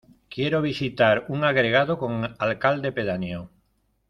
Quiero 0.31 0.61
visitar 0.63 1.25
un 1.27 1.43
agregado 1.43 1.99
con 1.99 2.33
alcalde 2.39 2.91
pedáneo. 2.91 3.51